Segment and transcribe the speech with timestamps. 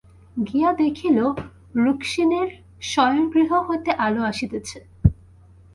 [0.47, 1.17] গিয়া দেখিল,
[1.75, 2.49] রুক্মিণীর
[2.81, 4.79] শয়নগৃহ হইতে আলো আসিতেছে।